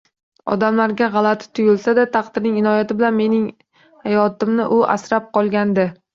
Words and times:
Odamlarga 0.53 1.09
g`alati 1.15 1.49
tuyilsa-da, 1.59 2.05
taqdirning 2.15 2.57
inoyati 2.63 2.99
bilan 3.03 3.17
mening 3.21 3.45
hayotimni 4.09 4.69
u 4.79 4.83
asrab 4.97 5.31
qolgandi 5.39 5.89